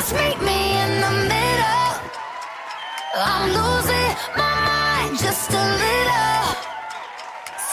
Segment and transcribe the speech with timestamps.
[0.00, 1.92] just meet me in the middle?
[3.16, 6.44] I'm losing my mind just a little.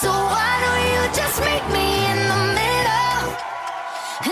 [0.00, 3.24] So why don't you just meet me in the middle?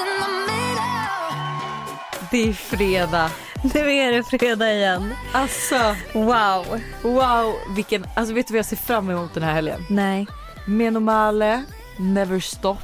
[0.01, 1.97] In the middle.
[2.31, 3.31] Det är fredag.
[3.75, 5.15] Nu är det fredag igen.
[5.33, 6.81] Alltså Wow.
[7.03, 9.87] wow vilken, alltså vet du vad jag ser fram emot den här helgen?
[9.91, 10.27] Nej,
[10.67, 11.65] Menomale,
[11.97, 12.79] Never Stop,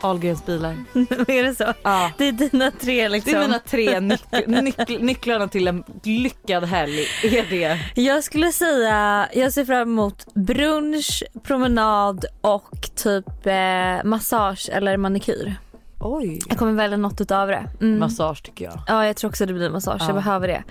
[0.00, 0.70] Ahlgrens bilar.
[1.28, 1.72] är det så?
[1.82, 2.10] Ja.
[2.18, 3.34] Det är dina tre Det liksom.
[3.34, 7.00] är mina tre nyc- nyc- nycklarna till en lyckad helg.
[7.24, 7.78] Är det?
[8.02, 15.54] Jag skulle säga, jag ser fram emot brunch, promenad och typ eh, massage eller manikyr.
[16.02, 16.38] Oj.
[16.48, 17.64] Jag kommer välja något utav det.
[17.80, 17.98] Mm.
[17.98, 18.80] Massage tycker jag.
[18.86, 20.06] Ja jag tror också det blir massage, Ja.
[20.06, 20.62] jag behöver det.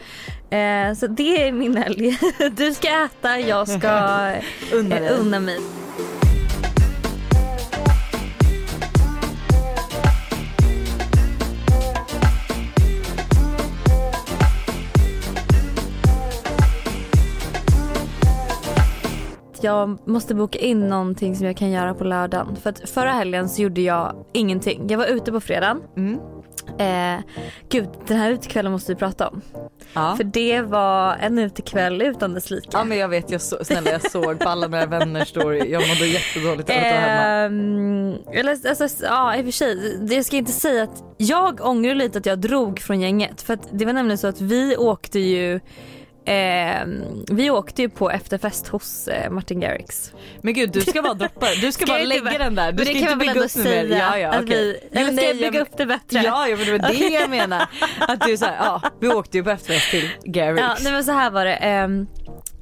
[0.58, 2.17] Eh, så det är min helg.
[2.52, 3.89] Du ska äta, jag ska
[4.73, 5.59] Unna eh, unna mig.
[19.61, 22.55] Jag måste boka in någonting som jag kan göra på lördagen.
[22.55, 24.88] För att förra helgen så gjorde jag ingenting.
[24.89, 25.81] Jag var ute på fredagen.
[25.97, 26.19] Mm.
[26.79, 27.23] Eh,
[27.69, 29.41] gud, den här utekvällen måste vi prata om.
[29.93, 30.15] Ja.
[30.17, 32.67] För det var en utekväll utan dess like.
[32.71, 35.87] ja men jag vet, jag så, snälla jag såg på alla mina vänners story, jag
[35.87, 37.45] mådde jättedåligt av att vara hemma.
[37.45, 41.95] Ehm, eller, alltså, ja i och för sig, jag ska inte säga att jag ångrar
[41.95, 43.41] lite att jag drog från gänget.
[43.41, 45.59] För att det var nämligen så att vi åkte ju
[46.30, 50.13] ehm, vi åkte ju på efterfest hos eh, Martin Garrix.
[50.41, 52.77] Men gud du ska bara droppa du ska, Ska bara jag lägga den där, du
[52.77, 53.69] Men ska inte bygga upp det mer.
[53.71, 54.89] säga Ja, ja, okej.
[54.91, 56.21] vi, eller ska jag bygga upp det bättre?
[56.23, 57.67] Ja, ja men det var det jag menar.
[57.99, 60.61] Att du såhär, ja vi åkte ju på efterfest till Garrix.
[60.61, 61.53] Ja, nej men så här var det.
[61.55, 62.08] ehm,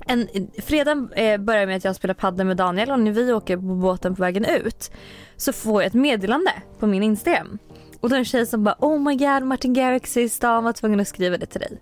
[0.10, 0.28] en,
[0.66, 3.62] fredagen eh, börjar med att jag spelar padel med Daniel och när vi åker på
[3.62, 4.92] båten på vägen ut
[5.38, 7.58] så får jag ett meddelande på min Instagram.
[8.00, 10.30] Och då är det en tjej som bara oh my god Martin Garrix är i
[10.30, 11.80] stan var tvungen att skriva det till dig.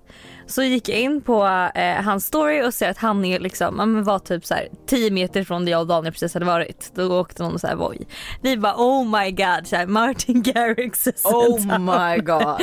[0.48, 3.86] Så gick jag in på eh, hans story och ser att han är liksom, ja,
[3.86, 6.92] men var typ så här 10 meter från där jag och Daniel precis hade varit.
[6.96, 8.08] Då åkte någon så här Voi.
[8.42, 12.62] Vi bara oh my god så här, Martin Garrix Oh my god.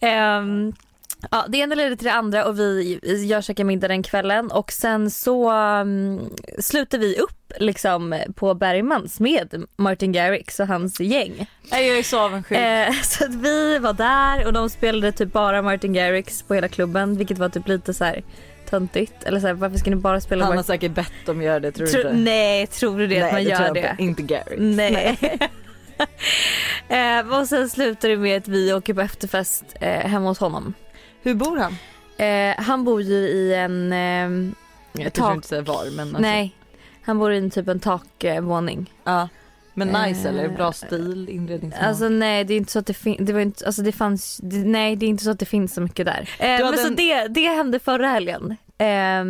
[0.00, 0.72] Ehm,
[1.30, 4.72] ja, det ena ledde till det andra och vi jag käkade middag den kvällen och
[4.72, 6.20] sen så um,
[6.58, 11.46] slutade vi upp liksom på Bergmans med Martin Garrix och hans gäng.
[11.70, 12.58] Nej, jag är så avundsjuk.
[12.58, 16.68] Eh, så att vi var där och de spelade typ bara Martin Garrix på hela
[16.68, 18.22] klubben vilket var typ lite så här
[18.70, 19.24] töntigt.
[19.24, 21.72] Eller så här, varför ska ni bara spela Han har säkert bett dem göra det
[21.72, 22.12] tror du Tro, inte?
[22.12, 23.96] Nej, tror du det att man tror gör det?
[23.98, 24.56] Inte, Garrix.
[24.58, 25.18] Nej.
[26.88, 30.74] eh, och sen slutar det med att vi åker på efterfest eh, hemma hos honom.
[31.22, 31.76] Hur bor han?
[32.16, 33.92] Eh, han bor ju i en...
[33.92, 34.52] Eh,
[35.02, 35.26] Jag tak.
[35.28, 36.54] törs inte säga var men alltså, Nej,
[37.02, 38.92] han bor i en typ en takvåning.
[39.04, 39.28] Ja.
[39.74, 40.48] Men nice Eh, eller?
[40.48, 41.88] Bra stil, inredningssmak?
[41.88, 44.40] Alltså nej det är inte så att det finns, det var inte, alltså det fanns,
[44.42, 46.28] det, nej det är inte så att det finns så mycket där.
[46.38, 48.56] Eh, men hade så en- det, det hände förra helgen.
[48.78, 49.24] Eh,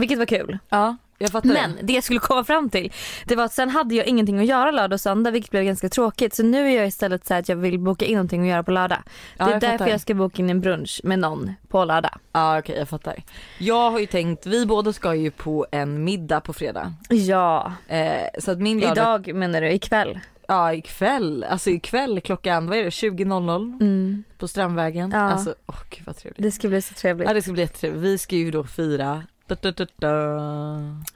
[0.00, 0.58] vilket var kul.
[0.68, 0.96] ja,
[1.44, 1.92] Men det.
[1.92, 2.92] jag skulle komma fram till
[3.24, 5.88] det var att sen hade jag ingenting att göra lördag och söndag vilket blev ganska
[5.88, 6.34] tråkigt.
[6.34, 8.70] Så nu är jag istället så att jag vill boka in någonting att göra på
[8.70, 8.98] lördag.
[9.36, 9.90] Det är jag därför fattar.
[9.90, 12.18] jag ska boka in en brunch med någon på lördag.
[12.32, 13.22] Ja okej jag fattar.
[13.58, 16.92] Jag har ju tänkt, vi båda ska ju på en middag på fredag.
[17.08, 20.18] Ja, Eh, så att min lördag, idag menar du ikväll?
[20.48, 24.24] ja ikväll, alltså ikväll klockan, vad är det, 20.00 Mm.
[24.38, 25.10] på Strandvägen.
[25.10, 25.18] Ja.
[25.18, 26.42] Alltså åh gud vad trevligt.
[26.42, 27.28] Det ska bli så trevligt.
[27.28, 28.02] Ja det ska bli jättetrevligt.
[28.02, 30.12] Vi ska ju då fira da, da, da, da,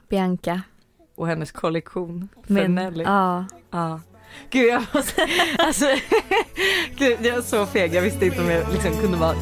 [0.09, 0.61] Bianca.
[1.15, 3.03] och hennes kollektion för Min, Nelly.
[3.03, 3.45] ja.
[3.71, 3.99] Ja.
[4.49, 5.27] Gud jag måste,
[5.57, 5.85] alltså,
[6.97, 9.35] gud, jag är så feg, jag visste inte om jag liksom kunde vara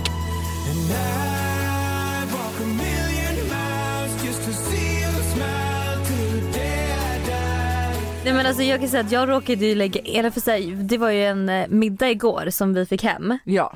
[8.24, 10.98] Nej men alltså jag kan säga att jag råkade ju lägga, eller för sig, det
[10.98, 13.38] var ju en eh, middag igår som vi fick hem.
[13.44, 13.74] Ja.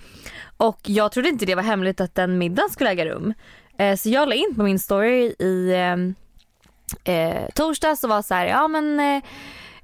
[0.57, 3.33] Och jag trodde inte det var hemligt att den middagen skulle äga rum.
[3.77, 8.33] Eh, så jag la in på min story i eh, eh, torsdags och var så
[8.33, 9.23] här, ja men eh,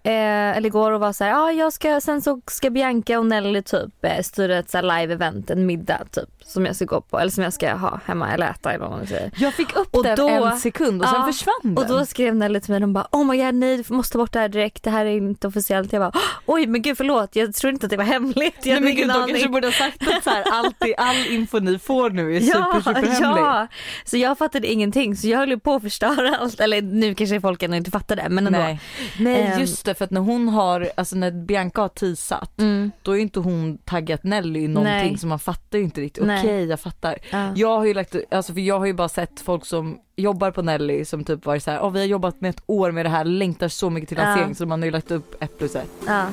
[0.03, 3.25] Eh, eller igår och var så här, ja jag ska, sen så ska Bianca och
[3.25, 7.01] Nelly typ eh, styra ett så live event, en middag typ som jag ska gå
[7.01, 9.31] på eller som jag ska ha hemma eller äta eller vad man säger.
[9.36, 11.78] Jag fick upp Och den då- en sekund och sen Ja, försvann den.
[11.78, 14.19] Och då skrev Nelly till mig, de bara oh my god nej du måste ta
[14.19, 15.94] bort det här direkt, det här är inte officiellt.
[15.94, 18.66] Jag bara oj men gud förlåt jag tror inte att det var hemligt.
[18.66, 21.16] Jag Nej men gud de kanske borde ha sagt att så här, allt, i- all
[21.30, 23.42] info ni får nu är Ja, super super hemlig.
[23.42, 23.68] ja,
[24.06, 26.60] så jag fattade ingenting så jag höll ju på att förstöra allt.
[26.60, 28.60] Eller nu kanske folk ändå inte fattar det men ändå.
[28.60, 28.80] Nej.
[29.19, 29.60] Nej Ehm.
[29.60, 32.92] just det för att när hon har, alltså när Bianca har teasat Mm.
[33.01, 35.18] då är inte hon taggat Nelly i någonting Nej.
[35.18, 36.24] så man fattar ju inte riktigt.
[36.24, 36.65] Okej Nej.
[36.65, 37.18] jag fattar.
[37.31, 37.51] Ja.
[37.56, 40.62] Jag har ju lagt, alltså för jag har ju bara sett folk som jobbar på
[40.62, 43.25] Nelly som typ varit såhär, oh, vi har jobbat med ett år med det här,
[43.25, 44.24] längtar så mycket till Ja.
[44.24, 45.89] lansering så man har ju lagt upp ett plus ett.
[46.07, 46.25] Ja.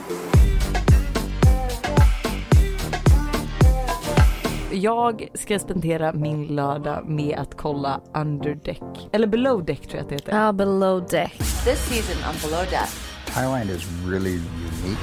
[4.73, 8.83] jag ska spendera min lördag med att kolla Underdeck,
[9.13, 10.39] eller Below Deck tror jag att det heter.
[10.39, 11.33] Ja, below deck.
[11.39, 12.89] This season on Below Deck,
[13.35, 15.01] Thailand is really unique.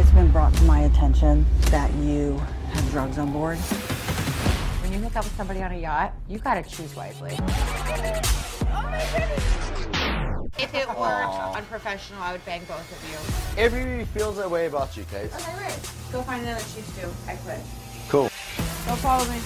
[0.00, 2.38] It's been brought to my attention that you
[2.76, 3.58] have drugs on board.
[4.82, 7.32] when you hook up with somebody on a yacht, you've got to choose wisely.
[10.58, 13.62] If it weren't unprofessional, I would bang both of you.
[13.62, 15.32] Everybody feels that way about you, Kate.
[15.34, 15.90] Okay, right.
[16.12, 17.10] Go find another choose to.
[17.30, 17.60] I quit.
[18.08, 18.30] Cool.
[18.86, 19.40] Don't follow me.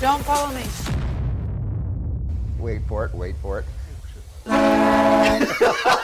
[0.00, 0.64] Don't follow me.
[2.58, 3.66] Wait for it, wait for it.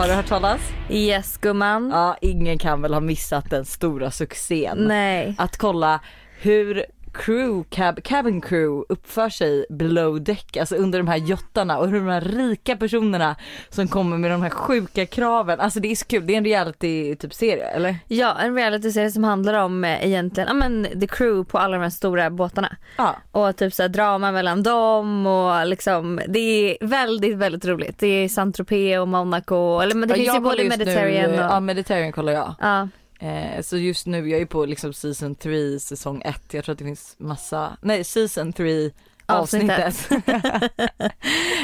[0.00, 0.60] Har du hört talas?
[0.90, 1.90] Yes gumman.
[1.90, 4.78] Ja, ingen kan väl ha missat den stora succén.
[4.78, 5.34] Nej.
[5.38, 6.00] Att kolla
[6.40, 11.88] hur crew, cab, cabin crew uppför sig below deck, alltså under de här jottarna och
[11.88, 13.36] hur de här rika personerna
[13.68, 15.60] som kommer med de här sjuka kraven.
[15.60, 17.96] Alltså det är så kul, det är en reality typ serie eller?
[18.08, 21.82] Ja, en realityserie som handlar om eh, egentligen, ja men the crew på alla de
[21.82, 22.76] här stora båtarna.
[22.98, 23.16] Ja.
[23.30, 27.98] Och typ så här drama mellan dem och liksom det är väldigt väldigt roligt.
[27.98, 31.36] Det är Saint-Tropez och Monaco, eller men det Ja, finns ju både Mediterranean och...
[31.36, 32.54] Ja Mediterranean kollar jag.
[32.60, 32.88] Ja.
[33.22, 36.78] Eh, så just nu, jag är på liksom season 3 säsong 1, jag tror att
[36.78, 38.90] det finns massa, nej season 3
[39.26, 39.86] Avsnittet.
[39.86, 40.32] avsnittet.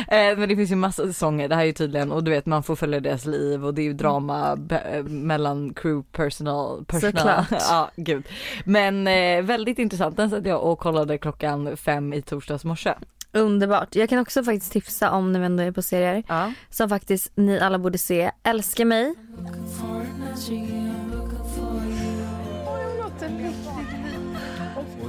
[0.09, 2.47] eh, men det finns ju massa säsonger, det här är ju tydligen, och du vet
[2.47, 7.13] man får följa deras liv och det är ju drama eh, mellan crew personal, personal.
[7.13, 7.47] Såklart.
[7.69, 8.25] ja gud.
[8.65, 12.95] Men eh, väldigt intressant, den satt jag och kollade klockan fem i torsdags morse.
[13.33, 13.95] Underbart.
[13.95, 16.53] Jag kan också faktiskt tipsa om när vi ändå är på serier Ja.
[16.71, 18.31] som faktiskt ni alla borde se.
[18.43, 19.15] Älska mig.
[19.39, 20.86] Och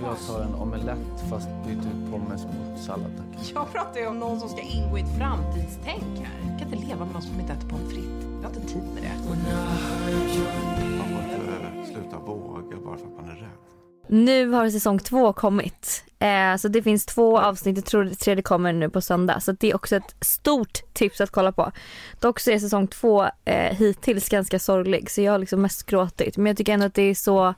[0.08, 3.52] jag tar en omelett fast byter ut pommes mot sallad tack.
[3.54, 6.50] Jag pratar ju om någon som ska ingå i ett framtidstänk här.
[6.50, 8.26] Jag kan inte leva med någon som inte äter pommes frites.
[8.42, 9.14] Jag har inte tid med det.
[9.18, 13.68] Man får inte sluta våga bara för att man är rädd.
[14.10, 16.04] Nu har säsong två kommit.
[16.20, 19.40] Eh, så det finns två avsnitt, jag tror det tredje kommer nu på söndag.
[19.40, 21.72] Så det är också ett stort tips att kolla på.
[22.20, 26.38] Dock så är säsong två eh, hittills ganska sorglig så jag har liksom mest gråtit.
[26.38, 27.54] Men jag tycker ändå att det är så,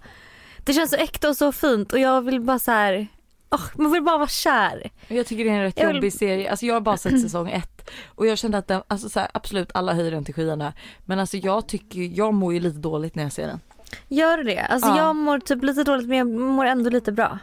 [0.66, 3.08] det känns så äkta och så fint och jag vill bara så här.
[3.50, 4.90] åh, man vill bara vara kär.
[5.08, 7.22] Jag tycker det är en rätt Jag vill- jobbig serie, alltså jag har bara sett
[7.22, 10.34] säsong ett och jag kände att den, alltså så här, absolut alla höjer den till
[10.34, 10.74] skyarna
[11.06, 13.60] men alltså jag tycker, jag mår ju lite dåligt när jag ser den.
[14.08, 14.60] Gör det?
[14.60, 14.98] Alltså Ja.
[14.98, 17.40] jag mår typ lite dåligt men jag mår ändå lite bra.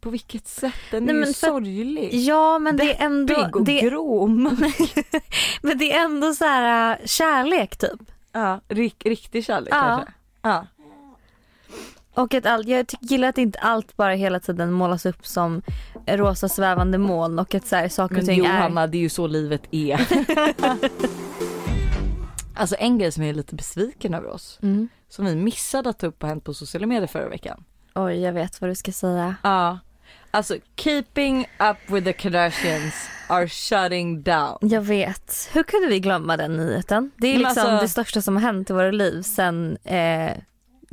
[0.00, 0.74] På vilket sätt?
[0.90, 2.14] Den Nej, är ju men för- sorglig.
[2.14, 4.42] Ja men det är ändå, och det, grom.
[5.62, 8.00] men det är ändå så här äh, kärlek typ.
[8.32, 9.80] ja, rik, riktig kärlek Ja.
[9.82, 10.12] kanske.
[10.42, 10.66] Ja.
[12.18, 15.62] Och att allt, jag gillar att inte allt bara hela tiden målas upp som
[16.06, 18.48] rosa svävande moln och att så här, saker och ting är...
[18.48, 20.00] Johanna, det är ju så livet är.
[22.54, 24.88] alltså en grej som jag är lite besviken över oss, Mm.
[25.08, 27.64] som vi missade att ta upp och hänt på sociala medier förra veckan.
[27.94, 29.36] Oj jag vet vad du ska säga.
[29.42, 29.78] Ja.
[30.30, 32.94] Alltså keeping up with the Kardashians
[33.28, 34.58] are shutting down.
[34.60, 35.50] Jag vet.
[35.52, 37.10] Hur kunde vi glömma den nyheten?
[37.16, 40.30] Det är Men liksom alltså- det största som har hänt i våra liv sen eh,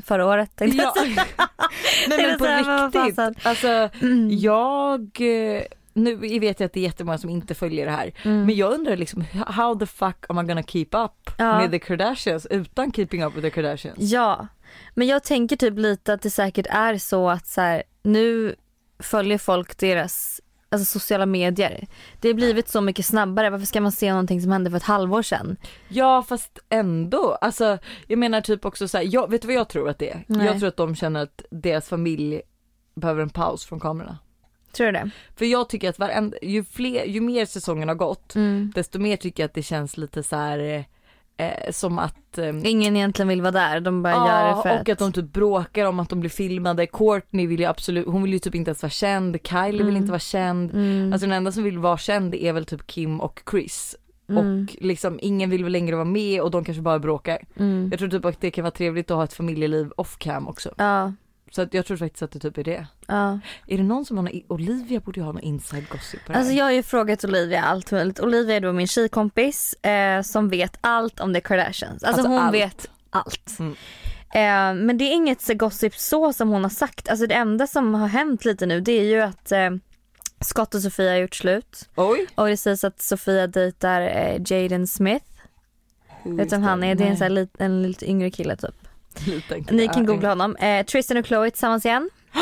[0.05, 0.55] förra året.
[0.55, 1.01] tänkte jag Ja.
[1.03, 1.25] säga.
[2.09, 2.37] Nej men
[2.91, 3.45] på riktigt.
[3.45, 3.67] Alltså
[4.01, 4.29] Mm.
[4.31, 5.63] jag, eh,
[5.93, 8.11] nu vet jag att det är jättemånga som inte följer det här.
[8.23, 8.45] Mm.
[8.45, 11.57] Men jag undrar liksom how the fuck am I gonna keep up Ja.
[11.59, 13.97] med the Kardashians utan keeping up with the Kardashians?
[13.99, 14.47] Ja,
[14.93, 18.55] men jag tänker typ lite att det säkert är så att så här, nu
[18.99, 20.41] följer folk deras
[20.75, 21.87] alltså sociala medier.
[22.21, 23.49] Det har blivit så mycket snabbare.
[23.49, 25.57] Varför ska man se någonting som hände för ett halvår sedan?
[25.87, 27.77] Ja fast ändå, alltså
[28.07, 30.23] jag menar typ också så här, jag, vet du vad jag tror att det är?
[30.27, 30.45] Nej.
[30.45, 32.41] Jag tror att de känner att deras familj
[32.95, 34.17] behöver en paus från kamerorna.
[34.71, 35.09] Tror du det?
[35.35, 38.71] För jag tycker att varenda, ju, fler, ju mer säsongen har gått, Mm.
[38.75, 40.85] desto mer tycker jag att det känns lite så här
[41.37, 43.79] eh, som att ehm, Ingen egentligen vill vara där.
[43.79, 46.87] De bara gör det för och att de typ bråkar om att de blir filmade.
[46.87, 49.37] Courtney vill ju absolut, hon vill ju typ inte ens vara känd.
[49.43, 49.95] Kylie vill Mm.
[49.95, 50.73] inte vara känd.
[50.73, 51.13] Mm.
[51.13, 53.95] Alltså den enda som vill vara känd är väl typ Kim och Chris.
[54.29, 54.61] Mm.
[54.63, 57.37] Och liksom ingen vill väl längre vara med och de kanske bara bråkar.
[57.59, 57.87] Mm.
[57.91, 60.73] Jag tror typ att det kan vara trevligt att ha ett familjeliv off cam också.
[60.77, 61.13] Ja,
[61.51, 62.87] Så att jag tror faktiskt att det typ är det.
[63.07, 63.39] ja.
[63.67, 66.37] Är det någon som har någon, Olivia borde ju ha någon inside gossip på det
[66.37, 68.19] Alltså jag har ju frågat Olivia allt möjligt.
[68.19, 72.03] Olivia är då min tjejkompis eh, som vet allt om the Kardashians.
[72.03, 72.53] Alltså, Alltså hon allt.
[72.53, 73.59] vet allt.
[73.59, 73.71] Mm.
[74.33, 77.09] Eh, men det är inget så gossip så som hon har sagt.
[77.09, 79.69] Alltså det enda som har hänt lite nu det är ju att eh,
[80.41, 81.89] Scott och Sofia har gjort slut.
[81.95, 82.27] Oj!
[82.35, 85.25] Och det sägs att Sofia dejtar eh, Jaden Smith.
[86.23, 86.95] Vet du vem han är?
[86.95, 88.84] Det är en, sån här, en lite yngre kille typ.
[89.69, 90.55] Ni kan googla honom.
[90.55, 92.09] Eh, Tristan och Chloe tillsammans igen.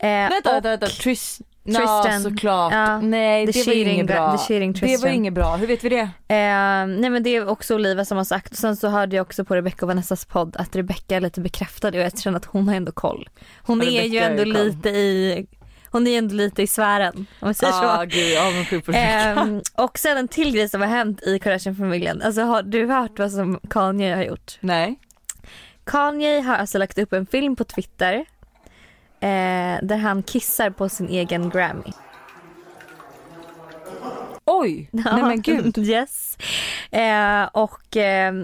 [0.00, 0.86] Eh, Vänta, och- vänta, vänta.
[0.86, 2.22] Tris, Tristan.
[2.22, 2.72] såklart.
[2.72, 3.00] Ja.
[3.00, 4.36] Nej det var inget bra.
[4.80, 5.56] det var inget bra.
[5.56, 6.00] Hur vet vi det?
[6.00, 8.56] Eh, nej men det är också Olivia som har sagt.
[8.56, 11.88] Sen så hörde jag också på Rebecca och Vanessas podd att Rebecca är lite bekräftad
[11.88, 13.28] och jag känner att hon har ändå koll.
[13.62, 14.64] Hon Ja, är ju Rebecca ändå ju koll.
[14.66, 15.46] lite i,
[15.90, 18.04] hon är ändå lite i sfären om vi säger Ja så.
[18.04, 18.98] gud är Rebecca.
[19.40, 22.22] Ehm, och sen en till grej som har hänt i Kardashian-familjen.
[22.22, 24.58] Alltså har du hört vad som Kanye har gjort?
[24.60, 24.98] Nej.
[25.88, 28.14] Kanye har alltså lagt upp en film på Twitter
[29.20, 31.92] eh, där han kissar på sin egen Grammy.
[34.44, 35.78] Oj, nej men gud.
[35.78, 36.38] yes.
[36.90, 38.34] Eh, och eh,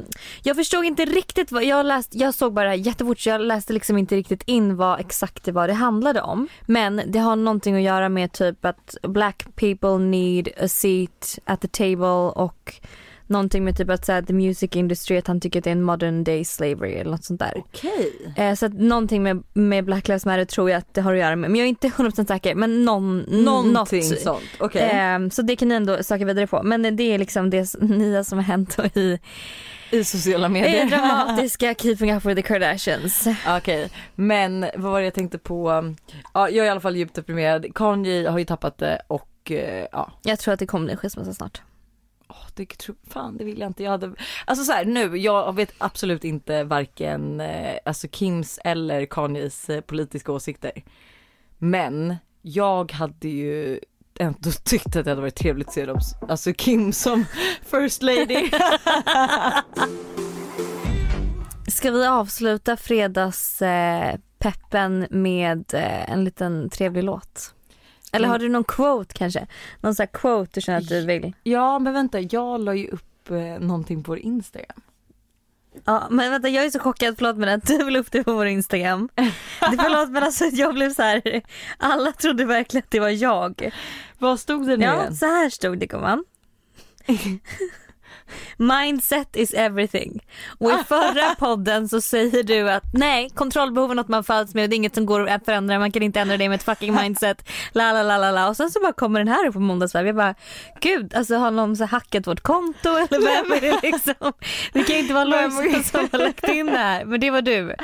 [0.43, 3.99] jag förstod inte riktigt vad, jag, läst, jag såg bara jättefort så jag läste liksom
[3.99, 6.49] inte riktigt in vad exakt det var det handlade om.
[6.67, 11.61] Men det har någonting att göra med typ att black people need a seat at
[11.61, 12.75] the table och
[13.26, 15.83] någonting med typ att säga the music industry att han tycker att det är en
[15.83, 17.52] modern day slavery eller något sånt där.
[17.57, 18.35] Okej.
[18.37, 21.19] Eh, så att någonting med, med Black Lives Matter tror jag att det har att
[21.21, 21.50] göra med.
[21.50, 24.21] Men jag är inte 100% säker men någon, Någonting något.
[24.21, 24.43] sånt.
[24.59, 24.83] Okej.
[24.90, 26.62] Eh, så det kan ni ändå söka vidare på.
[26.62, 29.19] Men det är liksom det nya som har hänt i,
[29.90, 30.87] I sociala i medier.
[30.90, 33.26] dramatiska Keeping Up With The Kardashians.
[33.59, 35.95] Okej, men vad var det jag tänkte på?
[36.35, 37.66] Ja, jag är i alla fall djupt deprimerad.
[37.75, 41.35] Kanye har ju tappat det och eh, ja, Jag tror att det kommer bli skilsmässa
[41.35, 41.62] snart.
[42.28, 43.83] Oh, det tror, fan det vill jag inte.
[43.83, 44.14] Jag hade,
[44.45, 49.81] alltså så här, nu, jag vet absolut inte varken eh, alltså Kims eller Kanyes eh,
[49.81, 50.73] politiska åsikter.
[51.59, 53.81] Men jag hade ju
[54.19, 57.25] ändå tyckt att det hade varit trevligt att se dem, alltså Kim som
[57.62, 58.50] first lady.
[61.69, 67.54] Ska vi avsluta fredagspeppen eh, med eh, en liten trevlig låt?
[68.14, 68.30] Eller Mm.
[68.30, 69.47] har du någon quote kanske?
[69.80, 71.33] Någon sån här quote du känner att du vill?
[71.42, 74.80] ja men vänta, jag la ju upp eh, någonting på vår Instagram.
[75.85, 78.33] Ja men vänta jag är så chockad, förlåt men att du la upp det på
[78.35, 79.09] vår Instagram.
[79.16, 81.42] Det förlåt men alltså jag blev så här.
[81.78, 83.71] alla trodde verkligen att det var jag.
[84.18, 85.16] Vad stod det nu Ja igen?
[85.16, 86.25] så här stod det gumman.
[88.57, 90.26] Mindset is everything.
[90.59, 94.62] Och i förra podden så säger du att nej, kontrollbehov är något man föds med
[94.62, 96.62] och det är inget som går att förändra, man kan inte ändra det med ett
[96.62, 97.49] fucking mindset.
[97.73, 100.07] La la la la la och sen så bara kommer den här upp på måndagsvarv.
[100.07, 100.35] Jag bara,
[100.81, 104.33] gud alltså har någon så hackat vårt konto eller vem är det liksom?
[104.73, 107.43] Det kan ju inte vara Lojsan som har lagt in det här, men det var
[107.43, 107.75] du.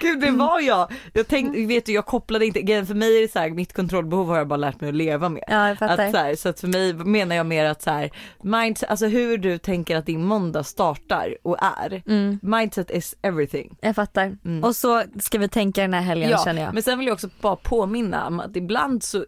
[0.00, 0.92] Gud det var jag.
[1.12, 4.28] Jag tänkte, vet du jag kopplade inte, för mig är det så här, mitt kontrollbehov
[4.28, 5.44] har jag bara lärt mig att leva med.
[5.48, 6.06] Ja jag fattar.
[6.06, 8.10] Att så, här, så att för mig menar jag mer att så här,
[8.42, 12.02] mindset, alltså hur du tänker att din måndag startar och är.
[12.06, 12.38] Mm.
[12.42, 13.76] Mindset is everything.
[13.80, 14.36] Jag fattar.
[14.44, 14.64] Mm.
[14.64, 16.74] Och så ska vi tänka den här helgen känner jag.
[16.74, 19.24] men sen vill jag också bara påminna om att ibland så,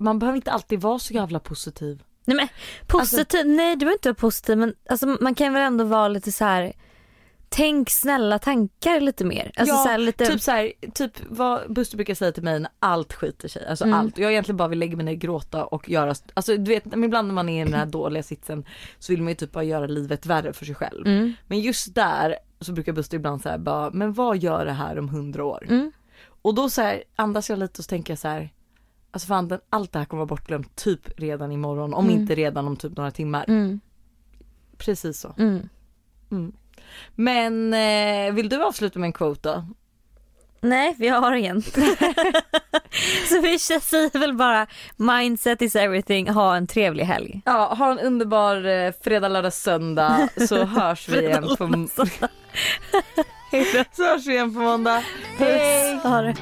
[0.00, 2.02] man behöver inte alltid vara så jävla positiv.
[2.24, 2.48] Nej men
[2.86, 6.32] positiv, nej du behöver inte vara positiv men alltså, man kan väl ändå vara lite
[6.32, 6.72] så här.
[7.50, 9.52] Tänk snälla tankar lite mer.
[9.56, 10.26] Alltså, ja, så här, lite...
[10.26, 13.84] typ så här, typ vad Buster brukar säga till mig när allt skiter sig, alltså
[13.84, 13.98] Mm.
[13.98, 14.18] allt.
[14.18, 17.28] Jag egentligen bara vill lägga mig ner och gråta och göra, alltså du vet ibland
[17.28, 18.64] när man är i den här dåliga sitsen
[18.98, 21.06] så vill man ju typ bara göra livet värre för sig själv.
[21.06, 21.32] Mm.
[21.46, 25.08] Men just där så brukar Buster ibland säga bara, men vad gör det här om
[25.08, 25.66] hundra år?
[25.68, 25.92] Mm.
[26.42, 28.52] Och då så här, andas jag lite och så tänker jag så här,
[29.10, 32.20] alltså fan den, allt det här kommer vara bortglömt typ redan imorgon, om Mm.
[32.20, 33.44] inte redan om typ några timmar.
[33.48, 33.80] Mm.
[34.76, 35.34] Precis så.
[37.14, 39.64] Men eh, vill du avsluta med en quote då?
[40.60, 41.62] Nej vi har ingen.
[43.28, 44.66] så vi säger väl bara
[44.96, 47.40] mindset is everything, ha en trevlig helg.
[47.44, 51.88] Ja, ha en underbar eh, fredag, lördag, söndag så hörs vi igen på
[53.92, 55.02] Så hörs vi igen på måndag.
[55.38, 56.34] Hej!